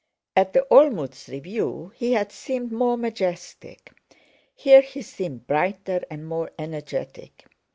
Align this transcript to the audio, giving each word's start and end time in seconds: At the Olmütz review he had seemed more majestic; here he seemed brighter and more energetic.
At 0.35 0.53
the 0.53 0.65
Olmütz 0.71 1.29
review 1.29 1.91
he 1.93 2.13
had 2.13 2.31
seemed 2.31 2.71
more 2.71 2.97
majestic; 2.97 3.93
here 4.55 4.81
he 4.81 5.03
seemed 5.03 5.45
brighter 5.45 6.01
and 6.09 6.25
more 6.27 6.49
energetic. 6.57 7.45